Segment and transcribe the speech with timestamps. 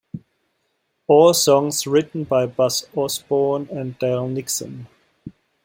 [1.05, 4.87] All songs written by Buzz Osborne and Dale Nixon.